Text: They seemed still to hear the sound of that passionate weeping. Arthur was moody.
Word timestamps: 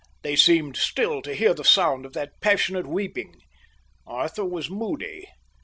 They 0.23 0.35
seemed 0.35 0.77
still 0.77 1.21
to 1.21 1.35
hear 1.35 1.53
the 1.53 1.63
sound 1.63 2.07
of 2.07 2.13
that 2.13 2.31
passionate 2.41 2.87
weeping. 2.87 3.35
Arthur 4.07 4.45
was 4.45 4.67
moody. 4.67 5.27